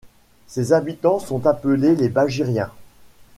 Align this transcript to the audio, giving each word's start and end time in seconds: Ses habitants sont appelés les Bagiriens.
Ses 0.47 0.73
habitants 0.73 1.19
sont 1.19 1.45
appelés 1.45 1.95
les 1.95 2.09
Bagiriens. 2.09 2.71